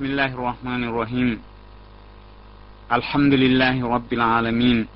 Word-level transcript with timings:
بسم 0.00 0.04
الله 0.04 0.34
الرحمن 0.34 0.84
الرحيم 0.84 1.40
الحمد 2.92 3.32
لله 3.34 3.88
رب 3.94 4.12
العالمين 4.12 4.86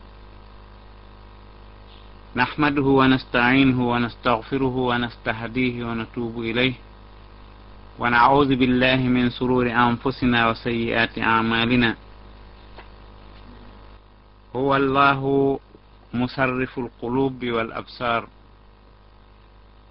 نحمده 2.36 2.82
ونستعينه 2.82 3.90
ونستغفره 3.90 4.76
ونستهديه 4.76 5.84
ونتوب 5.84 6.38
إليه 6.38 6.72
ونعوذ 7.98 8.56
بالله 8.56 8.96
من 8.96 9.30
سرور 9.30 9.70
أنفسنا 9.72 10.48
وسيئات 10.50 11.18
أعمالنا 11.18 11.96
هو 14.56 14.76
الله 14.76 15.20
مصرف 16.14 16.78
القلوب 16.78 17.44
والأبصار 17.44 18.28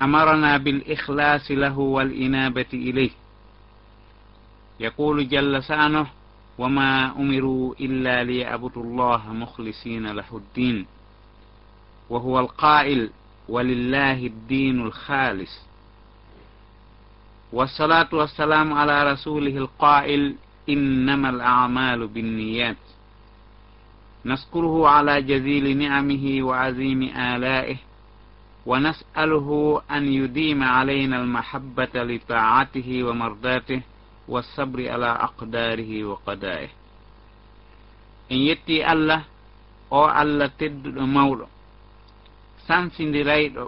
أمرنا 0.02 0.58
بالإخلاص 0.58 1.52
له 1.52 1.78
والإنابة 1.80 2.72
إليه 2.74 3.12
yaqulu 4.80 5.24
jalla 5.24 5.62
sa'anoh 5.62 6.08
wama 6.58 7.14
umiru 7.18 7.76
illa 7.78 8.24
liyabudu 8.24 8.84
llaha 8.84 9.34
mukhlisina 9.34 10.14
lahu 10.14 10.40
ddin 10.40 10.86
wa 12.10 12.20
huwa 12.20 12.40
alqa'il 12.40 13.10
walillahi 13.50 14.30
ddinu 14.30 14.86
lkhalis 14.88 15.70
والصلاة 17.54 18.10
والسلام 18.14 18.74
على 18.74 19.12
رسوله 19.12 19.58
القائل 19.58 20.36
إنما 20.70 21.30
الأعمال 21.30 22.08
بالنيات 22.08 22.78
نشكره 24.26 24.88
على 24.90 25.22
جزيل 25.22 25.78
نعمه 25.78 26.38
وعظيم 26.42 27.04
آلائه 27.04 27.78
ونسأله 28.66 29.82
أن 29.92 30.14
يديم 30.14 30.64
علينا 30.64 31.22
المحبة 31.22 31.90
لطاعته 31.96 33.04
ومرضاته 33.04 33.82
wasabri 34.34 34.86
ala 34.94 35.10
aqdarihi 35.28 36.04
wa 36.10 36.18
qada'ih 36.26 36.72
en 38.30 38.38
yetti 38.48 38.76
allah 38.92 39.22
o 39.92 40.02
allah 40.22 40.50
tedduɗo 40.60 41.04
mawɗo 41.16 41.46
sansidirayɗo 42.68 43.64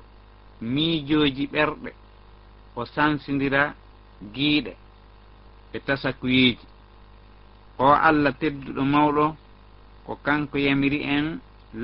miijoji 0.73 1.43
ɓerɗe 1.53 1.91
o 2.75 2.85
sansidira 2.95 3.63
giiɗe 4.33 4.73
e 5.73 5.77
tasakuyeji 5.87 6.65
o 7.79 7.87
allah 8.07 8.33
tedduɗo 8.41 8.81
mawɗo 8.93 9.25
ko 10.05 10.13
kanko 10.25 10.55
yamiri 10.67 10.99
en 11.15 11.25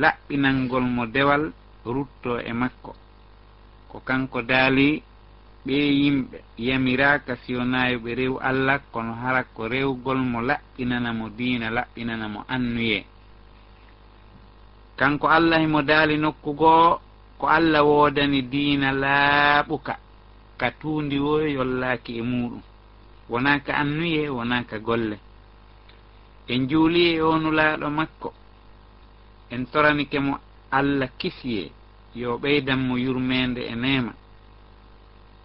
laɓɓinalngol 0.01 0.85
mo 0.95 1.03
dewal 1.15 1.43
rutto 1.93 2.31
e 2.39 2.51
makko 2.61 2.91
ko 3.89 3.97
kanko 4.07 4.41
daali 4.49 5.03
ɓe 5.65 5.75
yimɓe 6.01 6.37
yamiraka 6.67 7.31
siyonayoɓe 7.43 8.09
rew 8.19 8.33
allah 8.49 8.77
kono 8.93 9.13
hara 9.21 9.41
ko 9.55 9.61
rewgol 9.73 10.17
mo 10.31 10.39
laɓɓinanamo 10.49 11.25
diina 11.37 11.67
laɓɓinanamo 11.77 12.39
annuye. 12.55 12.99
Kanko 14.99 15.25
allah 15.37 15.59
himo 15.63 15.81
daali 15.89 16.15
nokku 16.23 16.49
goo 16.59 16.99
ko 17.39 17.45
allah 17.57 17.81
woodani 17.89 18.41
diina 18.51 18.89
laaɓuka 19.03 19.93
ka 20.59 20.67
tuundi 20.79 21.17
wo 21.25 21.33
yollaaki 21.57 22.11
e 22.17 22.21
muɗum 22.31 22.61
wonaa 23.31 23.59
ka 23.65 23.71
annuye 23.81 24.21
wonaa 24.37 24.63
ka 24.69 24.77
golle. 24.87 25.17
En 26.53 26.61
juuli 26.69 27.01
e 27.15 27.21
onulaaɗo 27.33 27.87
makko 27.99 28.29
en 29.53 29.61
toranike 29.71 30.19
mo 30.25 30.33
allah 30.77 31.09
kisiye 31.19 31.63
yo 32.15 32.29
ɓeydanmo 32.41 32.93
yurmeende 33.05 33.61
e 33.67 33.75
nema 33.83 34.11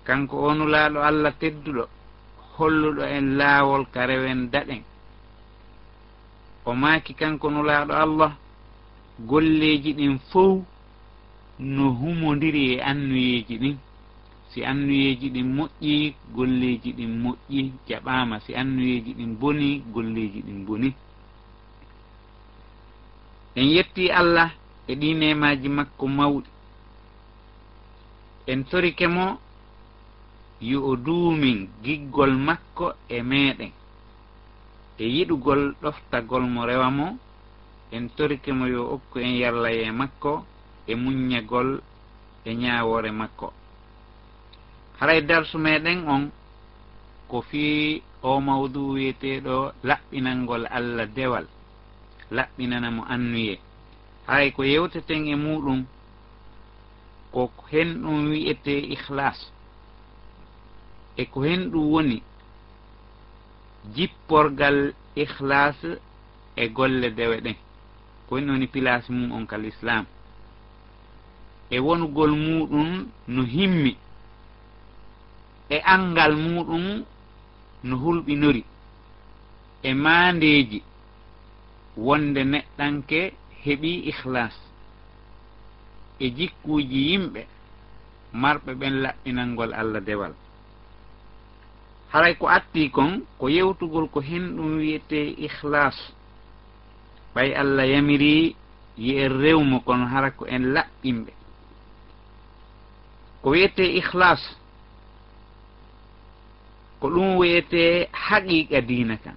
kanko 0.07 0.35
onulaaɗo 0.49 0.99
allah 1.09 1.33
tedduɗo 1.41 1.85
holluɗo 2.57 3.03
en 3.17 3.27
laawol 3.39 3.85
ka 3.93 4.01
rewen 4.07 4.51
daɗen. 4.53 4.83
O 6.65 6.75
maaki 6.75 7.13
kanko 7.21 7.47
nulaaɗo 7.51 7.93
allah 8.05 8.33
golleeji 9.29 9.93
ɗin 9.99 10.19
fof 10.31 10.63
no 11.59 11.85
humondiri 12.01 12.63
e 12.75 12.81
annuyeeji 12.91 13.55
ɗin. 13.63 13.77
Si 14.51 14.59
annuyeeji 14.71 15.27
ɗin 15.35 15.49
moƴƴi 15.57 16.15
golleeji 16.35 16.91
ɗin 16.99 17.13
moƴƴi 17.23 17.73
jaɓaama. 17.89 18.41
Si 18.45 18.55
annuyeeji 18.55 19.13
ɗin 19.19 19.33
boni 19.41 19.83
golleeji 19.95 20.41
ɗin 20.47 20.65
boni. 20.67 20.95
En 23.57 23.67
yetti 23.75 24.11
allah 24.11 24.51
e 24.89 24.95
ɗi 24.95 25.15
nemaaji 25.15 25.69
makko 25.69 26.07
mawɗi. 26.09 26.51
En 28.47 28.65
torike 28.65 29.07
mo 29.09 29.39
yo 30.63 30.79
o 30.91 30.97
duumin 30.97 31.59
giggol 31.85 32.33
makko 32.47 32.87
e 33.09 33.19
meɗen 33.31 33.73
e 34.99 35.05
yiɗugol 35.15 35.63
ɗoftagol 35.83 36.45
mo 36.55 36.61
rewa 36.71 36.89
mo 36.99 37.07
en 37.95 38.05
torike 38.17 38.51
mo 38.59 38.67
yo 38.75 38.83
okku 38.95 39.17
en 39.27 39.35
yallaye 39.43 39.91
makko 40.01 40.33
e 40.87 40.93
muññagol 41.03 41.71
e 42.45 42.55
ñaawore 42.61 43.11
makko. 43.21 43.49
Haray 45.01 45.21
darsu 45.29 45.59
meɗen 45.59 45.99
on 46.15 46.31
ko 47.31 47.41
fii 47.49 48.03
o 48.23 48.41
mawdu 48.41 48.81
wiyeteɗo 48.95 49.57
laɓɓinalngol 49.89 50.63
allah 50.77 51.07
dewal 51.17 51.47
laɓɓinana 52.37 52.89
mo 52.97 53.03
annuye. 53.15 53.55
Haray 54.29 54.49
ko 54.57 54.63
yewteten 54.73 55.27
e 55.27 55.35
muɗum 55.45 55.81
ko 57.33 57.51
hen 57.71 57.89
ɗum 58.03 58.31
wi'ete 58.31 58.75
ihlas 58.95 59.39
e 61.17 61.25
ko 61.33 61.39
hen 61.47 61.71
ɗum 61.73 61.85
woni 61.93 62.23
jipporgal 63.95 64.79
ihlas 65.23 65.79
e 66.57 66.65
golle 66.77 67.09
dewe 67.19 67.37
ɗen. 67.45 67.57
Ko 68.27 68.37
hen 68.37 68.51
woni 68.51 68.67
place 68.67 69.09
mum 69.11 69.33
on 69.33 69.47
kal 69.47 69.65
islam 69.65 70.05
e 71.71 71.79
wonugol 71.87 72.33
muɗum 72.47 72.91
no 73.35 73.43
himmi. 73.55 73.93
E 75.69 75.77
angal 75.95 76.33
muɗum 76.37 77.05
no 77.85 77.95
hulɓinori. 78.03 78.63
E 79.83 79.95
mandeji 79.95 80.83
wonde 81.97 82.41
neɗɗanke 82.53 83.21
heeɓi 83.65 83.91
ihlas 84.11 84.55
e 86.19 86.27
jikkuji 86.37 86.99
yimɓe 87.11 87.41
marɓe 88.43 88.71
ɓen 88.81 88.95
laɓɓinalngol 89.05 89.73
allah 89.81 90.01
dewal. 90.07 90.35
haray 92.13 92.35
ko 92.37 92.47
atti 92.49 92.91
kon 92.91 93.25
ko 93.39 93.49
yewtugol 93.49 94.07
ko 94.13 94.21
hen 94.21 94.45
ɗum 94.57 94.71
wiyete 94.79 95.21
ihlas 95.47 95.97
ɓay 97.35 97.51
allah 97.61 97.87
yamiri 97.93 98.57
yi 98.97 99.11
en 99.25 99.33
rewmo 99.43 99.81
kono 99.87 100.05
hara 100.13 100.31
ko 100.31 100.45
en 100.47 100.63
laɓɓinɓe. 100.75 101.33
Ko 103.43 103.51
wiyete 103.51 103.85
ihlas 104.01 104.43
ko 107.01 107.07
ɗum 107.15 107.37
wiyete 107.41 108.09
haqiqa 108.13 108.81
dina 108.89 109.17
kan. 109.17 109.37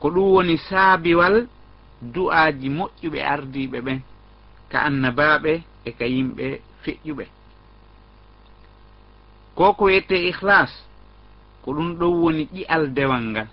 Ko 0.00 0.06
ɗum 0.14 0.28
woni 0.34 0.56
saabiwal 0.68 1.48
du'aji 2.14 2.68
moƴƴuɓe 2.78 3.20
ardiɓe 3.32 3.78
ɓen 3.86 4.00
ka 4.70 4.78
annabaɓe 4.88 5.52
e 5.84 5.90
ka 5.98 6.04
yimɓe 6.14 6.60
feƴƴuɓe. 6.82 7.24
ko 9.56 9.72
ko 9.74 9.84
wiyete 9.88 10.16
ihlas 10.30 10.70
ko 11.62 11.72
ɗum 11.72 11.88
ɗon 11.98 12.12
woni 12.22 12.44
ƴi'al 12.54 12.84
dewal 12.94 13.22
ngal. 13.32 13.48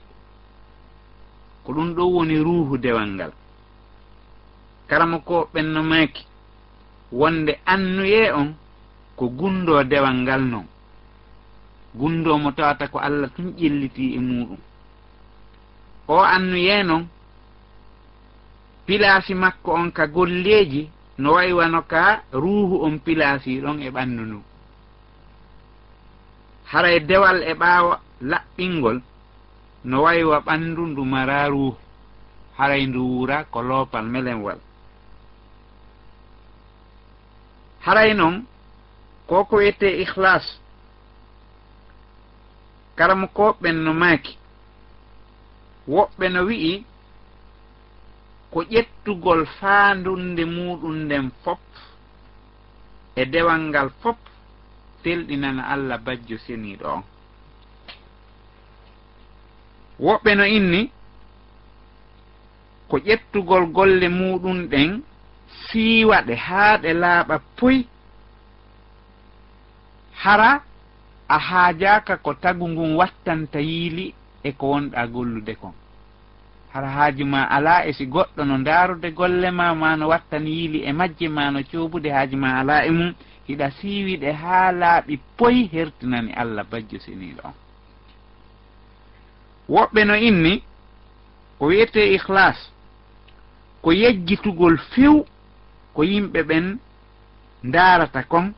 Ko 1.63 1.69
ɗum 1.73 1.89
ɗon 1.95 2.13
woni 2.13 2.35
ruuhu 2.45 2.77
dewal 2.77 3.09
ngal. 3.15 3.31
Karama 4.87 5.17
ko 5.19 5.49
ɓenno 5.53 5.81
ɓennomaki 5.81 6.23
wonde 7.11 7.53
annuye 7.65 8.31
on 8.33 8.53
ko 9.15 9.27
gundo 9.29 9.83
dewal 9.83 10.15
ngal 10.23 10.41
noon 10.41 10.67
gundo 11.95 12.37
mo 12.37 12.51
tawata 12.51 12.87
ko 12.87 12.97
allah 12.99 13.29
tun 13.35 13.53
ƴelliti 13.57 14.15
e 14.17 14.19
muɗum 14.19 14.57
o 16.07 16.17
annuye 16.35 16.83
noon 16.83 17.07
pilasi 18.85 19.33
makko 19.33 19.71
on 19.73 19.91
ka 19.91 20.07
golleji 20.07 20.89
no 21.17 21.33
waywano 21.33 21.81
ka 21.87 22.23
ruuhu 22.33 22.83
on 22.85 22.97
pilasi 22.99 23.61
ɗon 23.61 23.81
e 23.81 23.89
ɓandu 23.89 24.23
ndu. 24.25 24.39
haray 26.73 26.99
dewal 27.09 27.37
e 27.43 27.53
ɓaawa 27.61 27.95
laɓɓingol 28.31 28.97
no 29.89 29.95
waywa 30.05 30.37
ɓanndu 30.45 30.81
ndu 30.91 31.01
mararu 31.13 31.65
haray 32.57 32.83
ndu 32.87 32.99
wura 33.13 33.37
ko 33.51 33.59
loopal 33.69 34.05
melenwal 34.13 34.59
haray 37.85 38.11
noon 38.19 38.35
ko 39.27 39.35
ko 39.49 39.55
wiyete 39.59 39.87
ihlas 40.03 40.45
karama 42.97 43.27
koɓɓen 43.37 43.77
no 43.85 43.91
maaki 44.01 44.33
woɓɓe 45.93 46.25
no 46.33 46.41
wi'i 46.49 46.73
ko 48.51 48.59
ƴettugol 48.71 49.41
faandunde 49.59 50.43
muɗum 50.55 50.95
nden 51.05 51.25
fop 51.43 51.61
e 53.15 53.25
dewal 53.33 53.61
ngal 53.69 53.89
fop 54.01 54.17
telɗinana 55.03 55.63
allah 55.73 55.97
bajjo 56.05 56.37
seniiɗo 56.45 56.85
on. 56.95 57.03
Woɓɓe 59.99 60.31
no 60.35 60.45
inni 60.45 60.91
ko 62.89 62.97
ƴettugol 62.97 63.65
golle 63.75 64.07
muɗum 64.09 64.67
ɗen 64.71 65.01
siiwa 65.65 66.17
ɗe 66.27 66.35
haa 66.35 66.77
ɗe 66.81 66.93
laaɓa 66.93 67.35
puy 67.57 67.77
hara 70.23 70.61
a 71.27 71.37
haajaka 71.47 72.17
ko 72.17 72.33
tagu 72.33 72.67
ngun 72.69 72.95
wattanta 72.99 73.59
yiili 73.59 74.13
e 74.43 74.51
ko 74.51 74.65
wonɗa 74.73 75.07
gollude 75.07 75.55
kon. 75.61 75.73
hara 76.73 76.89
haaji 76.89 77.23
ma 77.23 77.49
ala 77.49 77.85
e 77.85 77.93
si 77.93 78.05
goɗɗo 78.05 78.43
no 78.45 78.57
ndaarude 78.57 79.11
golle 79.11 79.51
ma 79.51 79.73
ma 79.75 79.95
no 79.95 80.07
wattan 80.07 80.47
yiili 80.47 80.79
e 80.83 80.91
majje 80.93 81.27
ma 81.29 81.51
no 81.51 81.59
coobude 81.71 82.09
haaji 82.11 82.35
ma 82.35 82.59
ala 82.59 82.85
e 82.85 82.91
mum 82.91 83.13
hiɗa 83.47 83.67
siiwiɗe 83.77 84.31
haa 84.41 84.71
laaɓi 84.71 85.19
poyi 85.37 85.69
hertinani 85.73 86.31
allah 86.33 86.65
bajjo 86.71 86.97
siniiɗo 86.99 87.41
on. 87.47 87.53
Woɓɓe 89.69 90.01
no 90.05 90.15
inni 90.15 90.63
ko 91.59 91.65
wiyete 91.65 92.01
ihlas 92.15 92.57
ko 93.81 93.91
yejjitugol 93.91 94.77
few 94.93 95.25
ko 95.93 96.01
yimɓe 96.03 96.39
ɓen 96.43 96.77
ndaarata 97.63 98.23
kon 98.23 98.53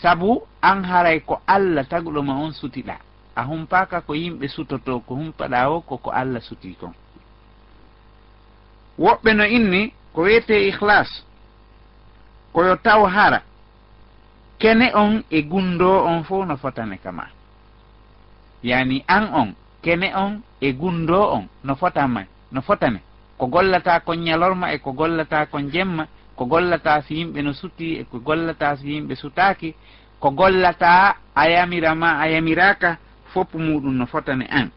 sabu 0.00 0.42
an 0.62 0.82
haray 0.84 1.20
ko 1.20 1.40
allah 1.46 1.84
taguɗoma 1.88 2.32
on 2.44 2.52
sutiɗa. 2.52 2.96
a 3.36 3.42
humpaka 3.44 4.00
ko 4.00 4.12
yimɓe 4.14 4.48
sutoto 4.48 5.00
ko 5.06 5.14
humpaɗa 5.14 5.70
o 5.70 5.80
koko 5.80 6.10
allah 6.10 6.40
suti 6.42 6.74
kon. 6.80 6.92
Woɓɓe 8.98 9.30
no 9.34 9.44
inni 9.44 9.92
ko 10.12 10.22
wiyete 10.22 10.68
ihlas 10.68 11.08
koyo 12.52 12.76
taw 12.76 13.04
hara. 13.06 13.40
Kene 14.58 14.92
on 14.94 15.22
e 15.30 15.42
gundo 15.42 16.04
on 16.04 16.22
fo 16.24 16.44
no 16.44 16.56
fotane 16.56 16.96
kama. 17.02 17.26
Yani 18.62 19.04
an 19.08 19.24
on 19.34 19.54
kene 19.82 20.12
on 20.14 20.42
e 20.60 20.72
gundo 20.72 21.20
on 21.34 21.48
no 21.64 21.74
fotama 21.74 22.24
no 22.52 22.60
fotane. 22.62 23.00
Ko 23.38 23.46
gollata 23.46 24.00
kon 24.00 24.16
ñalorma 24.22 24.72
e 24.74 24.78
ko 24.78 24.92
gollata 24.92 25.46
kon 25.46 25.70
jemma 25.72 26.06
ko 26.36 26.44
gollata 26.46 27.02
so 27.02 27.14
yimɓe 27.14 27.42
no 27.42 27.52
suti 27.52 27.98
e 28.00 28.04
ko 28.04 28.18
gollata 28.20 28.76
so 28.76 28.84
yimɓe 28.84 29.14
sutaki 29.16 29.74
ko 30.20 30.30
gollata 30.30 31.16
a 31.34 31.48
yamirama 31.48 32.18
a 32.20 32.28
yamiraka 32.28 32.98
foppu 33.32 33.58
muɗum 33.58 33.94
no 33.96 34.06
fotani 34.06 34.46
an. 34.50 34.70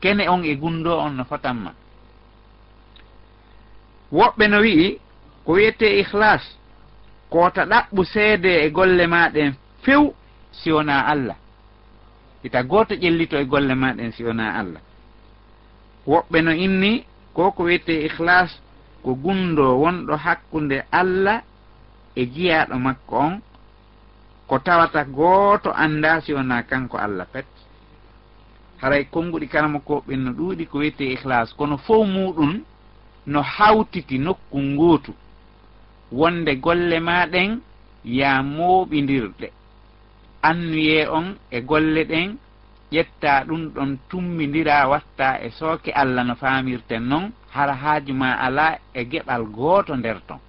Kene 0.00 0.28
on 0.28 0.44
e 0.44 0.54
gundo 0.56 0.98
on 0.98 1.16
no 1.16 1.24
fotanma 1.24 1.72
woɓɓe 4.12 4.44
no 4.48 4.58
wi'i 4.60 4.98
ko 5.44 5.52
wiyete 5.52 5.86
ihlas 6.00 6.42
ko 7.30 7.38
ɗaɓɓu 7.48 8.04
seede 8.12 8.50
e 8.64 8.70
golle 8.70 9.06
maɗen 9.06 9.54
few 9.84 10.14
si 10.52 10.72
wona 10.72 11.06
allah. 11.12 11.36
Ita 12.44 12.62
gooto 12.62 12.94
ƴellito 12.94 13.36
e 13.36 13.44
golle 13.44 13.74
maɗen 13.74 14.12
si 14.12 14.24
wona 14.24 14.58
allah. 14.60 14.82
Woɓɓe 16.06 16.38
no 16.44 16.52
inni 16.52 17.04
ko 17.34 17.52
ko 17.52 17.62
wiyete 17.64 17.94
ihlas 18.06 18.50
ko 19.02 19.14
gundo 19.14 19.64
wonɗo 19.82 20.14
hakkunde 20.16 20.84
allah 20.92 21.42
e 22.14 22.26
jiyaɗo 22.26 22.76
makko 22.78 23.16
on 23.16 23.40
ko 24.48 24.58
tawata 24.58 25.04
gooto 25.04 25.70
annda 25.72 26.20
si 26.20 26.34
wona 26.34 26.62
kanko 26.62 26.98
allah 26.98 27.26
pet. 27.32 27.46
haray 28.82 29.04
konnguɗi 29.12 29.46
kana 29.48 29.68
makko 29.68 29.94
ɓen 30.06 30.20
no 30.24 30.30
ɗuuɗi 30.32 30.64
ko 30.70 30.78
wiyete 30.78 31.04
ihlas 31.14 31.48
kono 31.58 31.76
fof 31.86 32.06
muɗum 32.14 32.52
no 33.26 33.40
hawtiti 33.42 34.18
nokku 34.18 34.58
ngootu 34.72 35.12
wonde 36.18 36.52
golle 36.64 36.98
maɗen 37.00 37.50
ya 38.04 38.42
mooɓidirɗe 38.42 39.46
annuye 40.48 41.06
on 41.08 41.26
e 41.50 41.60
golle 41.60 42.04
ɗen 42.10 42.36
ƴetta 42.92 43.44
ɗum 43.48 43.62
ɗon 43.74 43.98
tummidira 44.08 44.88
watta 44.88 45.38
e 45.46 45.50
sooke 45.50 45.90
allah 45.94 46.24
no 46.24 46.34
faamirten 46.34 47.02
noon 47.08 47.32
hara 47.54 47.74
haaju 47.74 48.12
ma 48.14 48.32
ala 48.46 48.78
e 48.94 49.04
geɓal 49.10 49.42
gooto 49.56 49.96
nder 49.96 50.18
ton. 50.28 50.40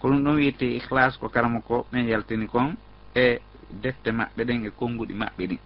Ko 0.00 0.08
ɗum 0.08 0.24
ɗon 0.24 0.34
wiyete 0.36 0.66
ihlas 0.78 1.16
ko 1.18 1.28
karama 1.28 1.60
ko 1.60 1.86
ɓen 1.92 2.08
yaltini 2.08 2.46
kon 2.46 2.74
e 3.14 3.38
defte 3.82 4.08
maɓɓe 4.12 4.42
ɗen 4.44 4.66
e 4.66 4.70
konnguɗi 4.78 5.14
maɓɓe 5.14 5.46
ɗin 5.50 5.58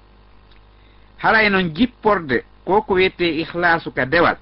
haray 1.22 1.50
noon 1.50 1.74
jipporde 1.74 2.44
ko 2.64 2.82
ko 2.82 2.94
wiyete 2.94 3.24
ihlasu 3.42 3.92
ka 3.92 4.06
dewal. 4.06 4.36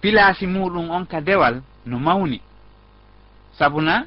Pilasi 0.00 0.46
muɗum 0.46 0.90
on 0.90 1.04
ka 1.06 1.20
dewal 1.20 1.62
no 1.86 1.98
mawni. 1.98 2.40
Sabuna 3.58 4.06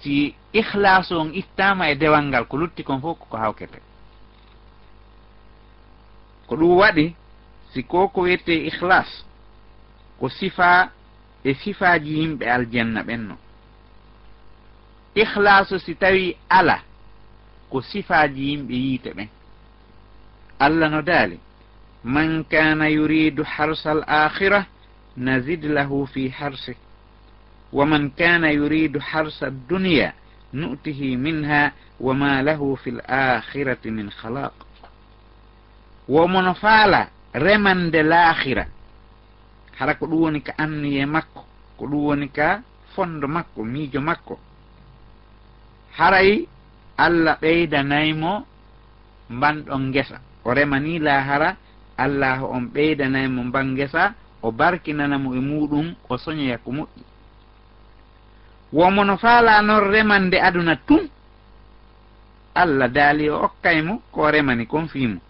si 0.00 0.34
ihlasu 0.52 1.16
on 1.16 1.34
ittama 1.34 1.90
e 1.90 1.94
dewal 1.96 2.24
ngal 2.24 2.46
ko 2.46 2.56
lutti 2.56 2.84
kon 2.84 3.00
fof 3.00 3.18
koko 3.18 3.36
hawkete. 3.36 3.80
Ko 6.46 6.56
ɗum 6.56 6.76
waɗi 6.76 7.14
si 7.72 7.82
ko 7.84 8.08
ko 8.08 8.20
wiyete 8.22 8.54
ihlas 8.68 9.24
ko 10.20 10.28
sifa 10.28 10.90
e 11.44 11.54
sifaji 11.54 12.18
yimɓe 12.20 12.44
aljanna 12.50 13.02
ɓenno. 13.02 13.36
Ihlasu 15.14 15.78
si 15.78 15.94
tawi 15.94 16.36
ala 16.48 16.91
ko 17.72 17.80
sifaji 17.90 18.42
yimɓe 18.50 18.74
yiite 18.84 19.10
ɓen 19.16 19.28
allah 20.58 20.88
no 20.90 21.00
daali 21.02 21.38
man 22.04 22.44
kana 22.52 22.88
yuridu 22.90 23.42
harsa 23.44 23.90
al 23.90 24.02
akhira 24.06 24.66
nazid 25.16 25.64
lahu 25.64 26.06
fi 26.12 26.28
harse 26.28 26.76
wa 27.72 27.84
man 27.86 28.10
kana 28.18 28.52
yuridu 28.52 28.98
harsa 29.00 29.50
dunia 29.68 30.12
nu'tihi 30.52 31.16
minha 31.16 31.72
wa 32.00 32.12
ma 32.14 32.42
lahu 32.42 32.76
fi 32.76 32.90
l 32.90 33.00
akhirati 33.08 33.90
min 33.90 34.10
khalaq 34.10 34.52
womono 36.08 36.54
faala 36.54 37.08
remande 37.34 38.02
laakhira 38.02 38.66
hara 39.78 39.94
ko 39.94 40.06
ɗum 40.06 40.20
woni 40.22 40.40
ka 40.42 40.52
anniye 40.58 41.06
makko 41.06 41.44
ko 41.78 41.86
ɗum 41.86 42.04
woni 42.06 42.28
ka 42.28 42.62
fondo 42.94 43.26
makko 43.28 43.64
miijo 43.64 44.00
makko. 44.00 44.38
Haray 45.98 46.46
allah 46.96 47.38
ɓeydanaymo 47.40 48.46
mbanɗon 49.30 49.82
ngesa. 49.90 50.20
O 50.44 50.54
rema 50.54 50.78
ni 50.80 50.98
lahara 50.98 51.56
allah 51.96 52.42
on 52.44 52.68
ɓeydanaymo 52.74 53.42
mban 53.44 53.66
ngesa 53.74 54.14
o 54.42 54.50
barkinanamo 54.52 55.34
e 55.34 55.40
muɗum 55.40 55.94
o 56.08 56.16
soñoya 56.18 56.58
ko 56.58 56.70
moƴƴi. 56.72 57.02
Womono 58.72 59.16
faala 59.18 59.62
noon 59.62 59.90
remande 59.90 60.40
aduna 60.40 60.76
tun 60.76 61.08
allah 62.54 62.88
daali 62.88 63.28
o 63.30 63.36
okkaymo 63.44 64.02
ko 64.12 64.30
remani 64.30 64.66
kon 64.66 64.88
fiimo. 64.88 65.20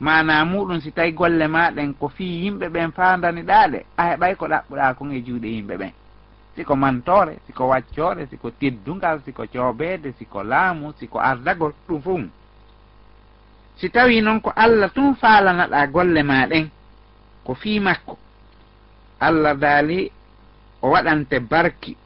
Mana 0.00 0.44
muɗum 0.44 0.80
si 0.80 0.90
tawi 0.92 1.12
golle 1.12 1.46
maɗen 1.48 1.94
ko 1.98 2.08
fii 2.08 2.42
yimɓe 2.44 2.68
ɓen 2.68 2.92
fandani 2.92 3.42
ɗaɗe 3.42 3.84
a 3.96 4.02
heɓay 4.10 4.34
ko 4.36 4.46
ɗaɓɓuɗa 4.48 4.94
kon 4.98 5.12
e 5.12 5.20
juuɗe 5.26 5.46
yimɓe 5.48 5.76
ɓen. 5.76 5.92
siko 6.56 6.76
mantore 6.76 7.38
siko 7.46 7.68
waccore 7.68 8.26
siko 8.30 8.50
teddungal 8.50 9.20
siko 9.24 9.42
cooɓeede 9.52 10.12
siko 10.18 10.42
laamu 10.42 10.92
siko 10.98 11.18
ardagol 11.20 11.72
ɗum 11.88 12.02
fuu. 12.02 12.20
Si 13.76 13.88
tawi 13.90 14.20
noon 14.20 14.40
ko 14.40 14.52
allah 14.56 14.90
tun 14.94 15.14
faalanaɗa 15.14 15.86
golle 15.86 16.22
maɗen 16.22 16.68
ko 17.44 17.54
fii 17.54 17.80
makko 17.80 18.18
allah 19.20 19.54
daali 19.54 20.10
o 20.82 20.88
waɗante 20.90 21.40
barki 21.40 21.96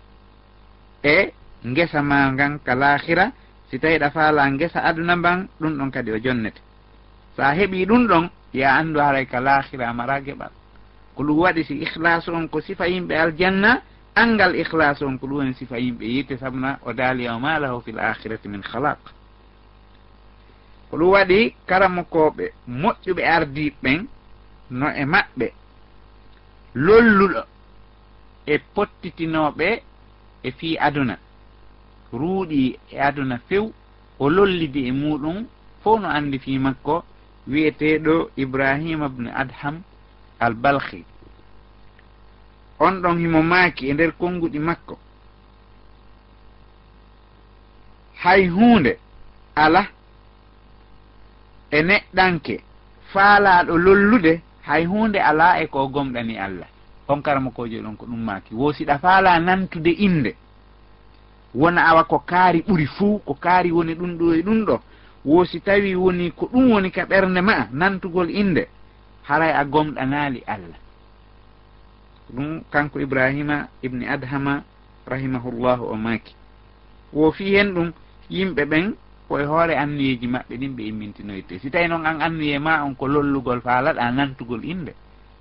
e 1.03 1.33
ngesa 1.67 2.03
ma 2.03 2.31
ngan 2.33 2.59
ka 2.65 2.75
lahira 2.75 3.33
si 3.71 3.79
tawi 3.79 3.99
ɗa 3.99 4.11
faala 4.11 4.51
ngesa 4.51 4.81
aduna 4.85 5.17
mban 5.17 5.49
ɗum 5.61 5.73
ɗon 5.79 5.91
kadi 5.91 6.13
o 6.13 6.19
jonnete. 6.19 6.61
So 7.37 7.43
a 7.43 7.53
heɓi 7.55 7.87
ɗum 7.87 8.07
ɗon 8.07 8.31
ya 8.55 8.77
anndu 8.79 9.01
haray 9.01 9.27
ka 9.27 9.41
lahira 9.41 9.93
mara 9.93 10.21
geɓal 10.21 10.51
ko 11.17 11.23
ɗum 11.25 11.39
waɗi 11.39 11.65
si 11.65 11.75
ihlasu 11.83 12.31
on 12.33 12.47
ko 12.49 12.61
sifa 12.61 12.87
yimɓe 12.89 13.15
aljanna 13.17 13.83
angal 14.17 14.55
ihlas 14.57 15.03
on 15.03 15.19
ko 15.19 15.27
ɗum 15.27 15.37
woni 15.39 15.55
sifa 15.55 15.79
yimɓe 15.79 16.05
yitte 16.15 16.37
sabuna 16.39 16.79
o 16.87 16.93
daali 16.93 17.29
o 17.29 17.39
malahu 17.39 17.81
fil 17.85 17.99
akhirati 17.99 18.49
min 18.49 18.63
halaq 18.73 18.99
ko 20.91 20.97
ɗum 20.99 21.11
waɗi 21.15 21.55
karamokoɓe 21.69 22.45
moƴƴuɓe 22.69 23.23
ardiɓe 23.37 23.77
ɓen 23.83 24.07
no 24.71 24.87
e 24.91 25.05
maɓɓe 25.05 25.47
lolluɗo 26.75 27.43
e 28.47 28.59
pottitinoɓe 28.75 29.69
e 30.43 30.51
fi 30.59 30.69
aduna. 30.87 31.17
Ruuɗi 32.13 32.79
e 32.93 32.97
aduna 33.09 33.39
few 33.49 33.73
o 34.19 34.25
lollidi 34.31 34.81
e 34.89 34.93
muɗum 34.93 35.37
fof 35.83 36.01
no 36.01 36.09
andi 36.09 36.39
fi 36.39 36.59
makko 36.59 37.05
wiyeteɗo 37.51 38.15
ibrahima 38.37 39.09
bne 39.09 39.31
adham 39.43 39.77
al 40.41 40.55
balhi 40.55 41.05
on 42.79 43.01
ɗon 43.03 43.19
himo 43.19 43.43
maaki 43.43 43.89
e 43.91 43.93
nder 43.95 44.13
konnguɗi 44.13 44.59
makko. 44.59 44.99
Hay 48.23 48.49
huunde 48.49 48.99
ala 49.55 49.87
e 51.71 51.83
neɗɗanke 51.83 52.55
faalaaɗo 53.13 53.77
lollude 53.79 54.41
hay 54.67 54.85
huunde 54.85 55.17
alaa 55.21 55.61
e 55.63 55.67
ko 55.67 55.89
gomɗani 55.89 56.39
allah. 56.39 56.69
On 57.09 57.23
karamakojo 57.23 57.83
ɗon 57.83 57.97
ko 57.97 58.07
ɗum 58.07 58.23
maaki. 58.25 58.55
Woosiɗa 58.55 58.99
faala 58.99 59.39
nantude 59.41 59.91
innde. 59.91 60.35
Wona 61.55 61.87
awa 61.89 62.05
ko 62.05 62.19
kaari 62.19 62.63
ɓuri 62.67 62.87
fuu 62.87 63.19
ko 63.19 63.35
kaari 63.35 63.71
woni 63.73 63.95
ɗum 63.95 64.19
ɗo 64.19 64.35
e 64.35 64.43
ɗum 64.43 64.65
ɗo. 64.67 64.81
Wo 65.25 65.45
si 65.45 65.61
tawi 65.61 65.95
woni 65.95 66.31
ko 66.33 66.47
ɗum 66.53 66.71
woni 66.73 66.91
ka 66.91 67.05
ɓernde 67.05 67.41
ma 67.41 67.69
nantugol 67.73 68.31
innde 68.31 68.69
haray 69.29 69.53
a 69.53 69.65
gomɗanaali 69.65 70.43
allah. 70.47 70.79
ɗum 72.31 72.63
kanko 72.71 73.01
ibrahima 73.01 73.69
ibni 73.83 74.07
adhama 74.07 74.63
rahimahullahu 75.07 75.85
o 75.93 75.95
maaki. 75.97 76.35
Wo 77.13 77.31
fi 77.33 77.55
hen 77.55 77.75
ɗum 77.75 77.93
yimɓe 78.31 78.65
ɓen 78.65 78.95
koye 79.29 79.45
hoore 79.45 79.75
anniyeji 79.77 80.27
maɓɓe 80.27 80.57
ɗin 80.57 80.77
ɓe 80.77 80.83
immintinoyte. 80.89 81.59
Si 81.59 81.71
tawi 81.71 81.89
noon 81.89 82.07
an 82.07 82.21
anniye 82.21 82.59
ma 82.59 82.85
on 82.85 82.95
ko 82.95 83.07
lollugol 83.09 83.61
faalaɗa 83.61 84.11
nantugol 84.13 84.65
inde 84.65 84.93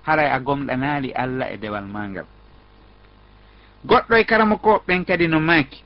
haray 0.06 0.30
a 0.30 0.38
gomɗanaali 0.40 1.12
allah 1.14 1.52
e 1.52 1.56
dewal 1.58 1.84
ma 1.84 2.06
ngal 2.08 2.26
goɗɗo 3.84 4.14
e 4.16 4.24
karama 4.24 4.56
ko 4.56 4.82
ɓen 4.86 5.04
kadi 5.04 5.28
no 5.28 5.40
maaki. 5.40 5.82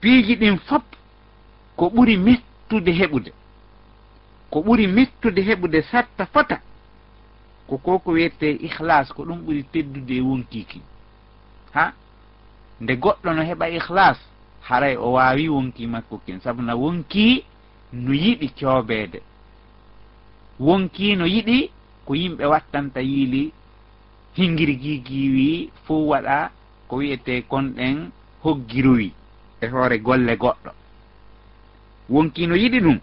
Piiji 0.00 0.36
ɗin 0.36 0.58
fop 0.58 0.84
ko 1.76 1.90
ɓuri 1.90 2.16
mettude 2.16 2.92
heɓude. 2.92 3.32
Ko 4.50 4.60
ɓuri 4.62 4.86
mettude 4.86 5.38
heɓude 5.42 5.82
satta 5.90 6.26
fota. 6.26 6.60
ko 7.70 7.78
koko 7.78 8.10
wiyete 8.18 8.50
ihlas 8.66 9.12
ko 9.14 9.22
ɗum 9.24 9.40
ɓuri 9.46 9.62
teddude 9.72 10.14
e 10.16 10.20
wonkiki. 10.20 10.80
Ha? 11.74 11.92
Nde 12.80 12.92
goɗɗo 13.02 13.30
no 13.34 13.42
heɓa 13.42 13.66
ihlas 13.78 14.18
haray 14.68 14.96
o 14.96 15.12
wawi 15.12 15.48
wonki 15.48 15.86
makko 15.86 16.18
kin 16.26 16.40
saabu 16.40 16.62
na 16.62 16.74
wonki 16.74 17.44
no 17.92 18.12
yiɗi 18.12 18.48
coobeede. 18.58 19.20
Wonki 20.58 21.16
no 21.16 21.24
yiɗi 21.26 21.70
ko 22.06 22.14
yimɓe 22.14 22.44
wattanta 22.52 23.00
yiili 23.00 23.52
hingirgigiwi 24.36 25.70
fo 25.84 25.94
waɗa 26.10 26.50
ko 26.88 26.96
wiyete 26.96 27.42
konɗen 27.50 28.10
hoggirowi 28.42 29.08
e 29.62 29.66
hoore 29.66 29.98
golle 29.98 30.34
goɗɗo. 30.36 30.70
Wonki 32.08 32.46
no 32.46 32.54
yiɗi 32.56 32.80
ɗum 32.80 32.98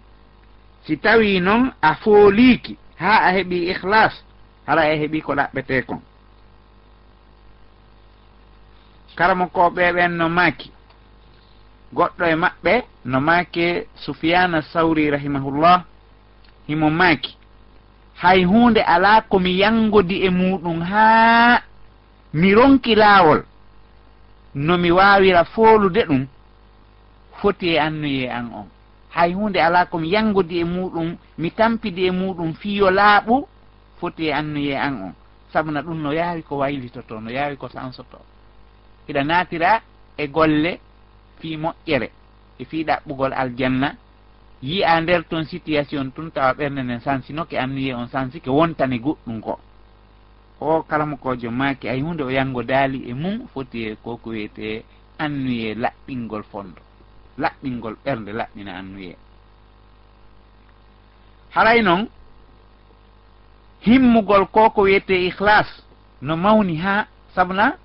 si 0.84 0.96
tawi 0.98 1.40
noon 1.40 1.72
a 1.80 1.94
fooliiki 1.94 2.76
ha 3.00 3.12
a 3.26 3.32
heɓi 3.32 3.70
ihlas 3.72 4.27
hala 4.68 4.82
e 4.92 4.98
heeɓi 5.00 5.18
ko 5.26 5.32
ɗaɓɓete 5.38 5.74
ɗaɓɓetekom 5.74 6.00
karamo 9.18 9.46
ko 9.54 9.62
ɓeɓen 9.76 10.12
no 10.18 10.28
maaki. 10.28 10.68
Goɗɗo 11.96 12.24
e 12.32 12.34
maɓɓe 12.42 12.72
no 13.10 13.18
maake 13.20 13.66
sufiyana 14.04 14.58
sawri 14.72 15.10
rahimahullah 15.10 15.84
himo 16.68 16.90
maaki. 16.90 17.32
Hay 18.22 18.44
hunde 18.44 18.80
ala 18.94 19.22
komi 19.30 19.52
yangodi 19.60 20.16
e 20.26 20.30
muɗum 20.30 20.80
haa 20.90 21.62
mi 22.34 22.54
ronki 22.54 22.94
laawol. 22.94 23.40
Nomi 24.54 24.90
waawira 24.90 25.44
foolude 25.44 26.02
ɗum 26.08 26.26
foti 27.40 27.66
e 27.74 27.78
annuye 27.78 28.28
an 28.30 28.46
on. 28.54 28.66
Hay 29.10 29.32
hunde 29.32 29.56
ala 29.60 29.86
komi 29.86 30.08
yangodi 30.14 30.58
e 30.60 30.64
muɗum 30.64 31.16
mi 31.38 31.50
tampidi 31.50 32.06
e 32.06 32.10
muɗum 32.10 32.54
fiyo 32.60 32.90
laaɓu 32.90 33.48
foti 34.00 34.26
e 34.28 34.32
annuye 34.32 34.74
an 34.76 34.94
on 35.02 35.14
sabuna 35.52 35.82
ɗum 35.82 35.98
no 36.02 36.12
yaawi 36.12 36.42
ko 36.42 36.56
waylitoto 36.58 37.20
no 37.20 37.30
yaawi 37.30 37.56
ko 37.56 37.68
sansoto. 37.68 38.18
Hiɗa 39.06 39.22
naatira 39.24 39.82
e 40.16 40.26
golle 40.28 40.80
fii 41.40 41.56
moƴƴere 41.56 42.08
e 42.58 42.64
fii 42.64 42.84
ɗaɓɓugol 42.84 43.32
aljanna. 43.32 43.88
Yiya 44.62 45.00
nder 45.00 45.22
toon 45.28 45.44
situation 45.44 46.10
tun 46.12 46.30
tawa 46.30 46.52
ɓernde 46.54 46.82
nden 46.82 47.00
sansinoke 47.00 47.58
annuye 47.58 47.94
on 47.94 48.08
sansike 48.08 48.50
wontani 48.50 48.98
goɗɗum 48.98 49.40
ko. 49.40 49.58
O 50.60 50.82
kalamo 50.82 51.16
kojo 51.16 51.50
maaki 51.50 51.88
ay 51.88 52.00
hunde 52.02 52.22
o 52.24 52.30
yango 52.30 52.62
daali 52.62 52.98
e 53.10 53.14
mum 53.14 53.46
foti 53.54 53.78
e 53.88 53.96
koko 54.04 54.30
wiyete 54.30 54.84
annuye 55.18 55.74
laɓɓingol 55.74 56.42
fondo. 56.50 56.80
Laɓɓingol 57.38 57.94
ɓernde 58.04 58.32
laɓɓina 58.32 58.72
annuye 58.80 59.16
haray 61.50 61.82
noon 61.82 62.08
himmugol 63.80 64.46
ko 64.46 64.70
ko 64.70 64.82
wiyete 64.82 65.14
ihlas 65.26 65.66
no 66.22 66.36
mawni 66.36 66.76
ha 66.76 67.06
sabuna 67.34 67.76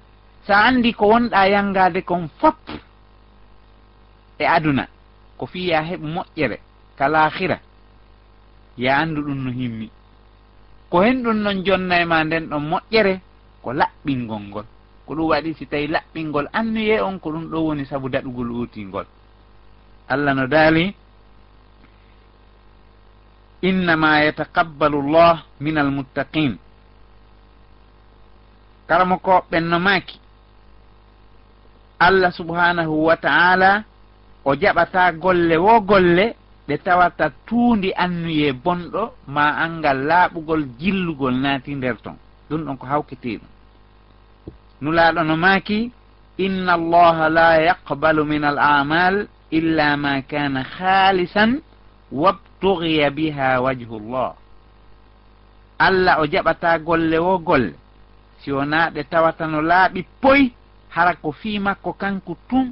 sa 0.47 0.65
andi 0.67 0.93
ko 0.93 1.07
wonɗa 1.07 1.47
yangade 1.49 2.01
kon 2.03 2.27
fop 2.39 2.57
e 4.39 4.45
aduna. 4.45 4.87
Ko 5.37 5.45
fiya 5.45 5.81
heɓ 5.81 6.01
moƴƴere 6.01 6.57
kala 6.97 7.29
hira 7.29 7.59
ya 8.77 8.97
andu 8.97 9.21
ɗum 9.21 9.39
no 9.45 9.51
himmi. 9.51 9.89
Ko 10.89 11.01
hen 11.01 11.23
ɗum 11.23 11.37
noon 11.43 11.63
jonna 11.65 12.01
e 12.01 12.05
ma 12.05 12.23
nden 12.23 12.49
ɗon 12.49 12.59
moƴƴere 12.69 13.19
ko 13.61 13.73
laɓɓingol 13.73 14.41
ngol. 14.49 14.65
Ko 15.05 15.15
ɗum 15.15 15.27
waɗi 15.29 15.53
si 15.57 15.65
tawi 15.65 15.87
laɓɓingol 15.87 16.47
annuye 16.53 17.01
on 17.01 17.19
ko 17.19 17.29
ɗum 17.31 17.45
ɗo 17.51 17.57
woni 17.65 17.85
saabu 17.85 18.09
daɗugol 18.09 18.51
uutingol 18.51 19.05
allah 20.07 20.33
no 20.35 20.47
daali 20.47 20.93
innama 23.63 24.19
yataqabbalu 24.27 24.99
llah 25.13 25.37
min 25.63 25.77
almuttaqin 25.77 26.53
karamo 28.87 29.17
ko 29.25 29.33
ɓenno 29.51 29.77
maaki 29.79 30.19
allah 31.99 32.31
subhanahu 32.35 33.05
wa 33.07 33.15
taala 33.17 33.83
o 34.45 34.51
jaɓata 34.61 35.11
golle 35.23 35.55
wo 35.57 35.79
golle 35.81 36.35
ɗe 36.67 36.75
tawata 36.85 37.25
tuundi 37.47 37.89
annuye 38.03 38.51
bonɗo 38.63 39.03
ma 39.27 39.45
angal 39.63 39.97
laaɓugol 40.09 40.61
jillugol 40.79 41.35
naati 41.43 41.71
nder 41.75 41.95
ton 42.03 42.17
ɗum 42.49 42.61
ɗon 42.65 42.77
ko 42.77 42.85
hawkete 42.91 43.31
ɗum 43.39 43.47
nulaaɗo 44.81 45.21
no 45.23 45.35
maaki 45.37 45.91
inna 46.45 46.73
allaha 46.79 47.29
la 47.29 47.47
yaqbalu 47.67 48.21
min 48.25 48.43
al 48.43 48.57
amal 48.59 49.15
illa 49.51 49.95
ma 49.97 50.21
kana 50.31 50.63
halisan 50.77 51.61
wabt 52.11 52.52
btugiya 52.63 53.11
biha 53.11 53.59
wajhu 53.61 53.99
llah. 53.99 54.33
Allah 55.79 56.19
o 56.21 56.25
jaɓata 56.25 56.79
golle 56.79 57.17
wo 57.19 57.37
golle. 57.39 57.73
Si 58.39 58.51
wona 58.51 58.89
ɗe 58.89 59.03
tawata 59.03 59.47
no 59.47 59.61
laaɓi 59.61 60.05
poy 60.21 60.51
hara 60.89 61.13
ko 61.15 61.31
fii 61.31 61.59
makko 61.59 61.93
kanko 61.93 62.37
tun 62.49 62.71